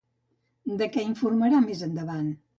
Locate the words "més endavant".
1.69-2.35